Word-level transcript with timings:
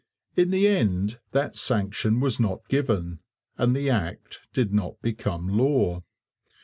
In 0.35 0.49
the 0.49 0.67
end 0.67 1.19
that 1.31 1.55
sanction 1.55 2.21
was 2.21 2.39
not 2.39 2.67
given, 2.69 3.19
and 3.55 3.75
the 3.75 3.91
Act 3.91 4.39
did 4.51 4.73
not 4.73 4.99
become 5.03 5.47
law. 5.55 6.01